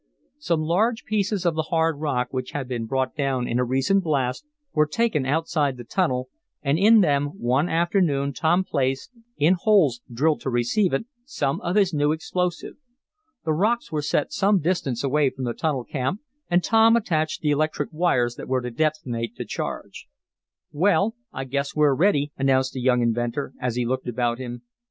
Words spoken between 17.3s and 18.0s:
the electric